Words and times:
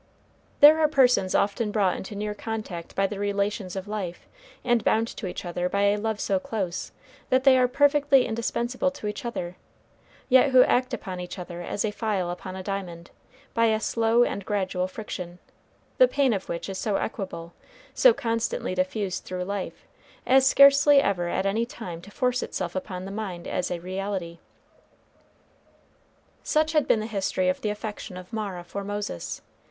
There 0.61 0.79
are 0.79 0.87
persons 0.87 1.35
often 1.35 1.69
brought 1.69 1.95
into 1.95 2.15
near 2.15 2.33
contact 2.33 2.95
by 2.95 3.05
the 3.05 3.19
relations 3.19 3.75
of 3.75 3.87
life, 3.87 4.27
and 4.63 4.83
bound 4.83 5.07
to 5.09 5.27
each 5.27 5.45
other 5.45 5.69
by 5.69 5.83
a 5.83 5.97
love 5.97 6.19
so 6.19 6.39
close, 6.39 6.91
that 7.29 7.43
they 7.43 7.55
are 7.55 7.67
perfectly 7.67 8.25
indispensable 8.25 8.89
to 8.89 9.05
each 9.05 9.25
other, 9.25 9.57
who 10.31 10.35
yet 10.35 10.55
act 10.55 10.95
upon 10.95 11.19
each 11.19 11.37
other 11.37 11.61
as 11.61 11.85
a 11.85 11.91
file 11.91 12.31
upon 12.31 12.55
a 12.55 12.63
diamond, 12.63 13.11
by 13.53 13.65
a 13.65 13.79
slow 13.79 14.23
and 14.23 14.43
gradual 14.43 14.87
friction, 14.87 15.37
the 15.99 16.07
pain 16.07 16.33
of 16.33 16.49
which 16.49 16.67
is 16.67 16.79
so 16.79 16.95
equable, 16.95 17.53
so 17.93 18.11
constantly 18.11 18.73
diffused 18.73 19.23
through 19.25 19.43
life, 19.43 19.85
as 20.25 20.47
scarcely 20.47 20.99
ever 20.99 21.27
at 21.27 21.45
any 21.45 21.63
time 21.63 22.01
to 22.01 22.09
force 22.09 22.41
itself 22.41 22.75
upon 22.75 23.05
the 23.05 23.11
mind 23.11 23.47
as 23.47 23.69
a 23.69 23.77
reality. 23.77 24.39
Such 26.41 26.71
had 26.71 26.87
been 26.87 27.01
the 27.01 27.05
history 27.05 27.49
of 27.49 27.61
the 27.61 27.69
affection 27.69 28.17
of 28.17 28.33
Mara 28.33 28.63
for 28.63 28.83
Moses. 28.83 29.43